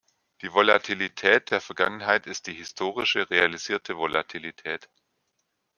Die 0.41 0.51
Volatilität 0.51 1.51
der 1.51 1.61
Vergangenheit 1.61 2.25
ist 2.25 2.47
die 2.47 2.55
„historische 2.55 3.29
realisierte 3.29 3.97
Volatilität“. 3.97 4.89